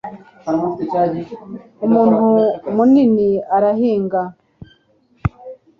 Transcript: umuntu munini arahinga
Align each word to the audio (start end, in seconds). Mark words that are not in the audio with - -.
umuntu 1.81 2.25
munini 2.75 3.29
arahinga 3.55 4.21